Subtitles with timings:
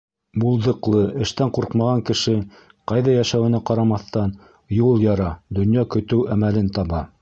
[0.43, 2.33] Булдыҡлы, эштән ҡурҡмаған кеше,
[2.93, 4.35] ҡайҙа йәшәүенә ҡарамаҫтан,
[4.83, 7.09] юл яра, донъя көтөү әмәлен таба.